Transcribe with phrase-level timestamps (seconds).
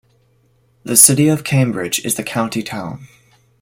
[0.83, 3.07] The city of Cambridge is the county town.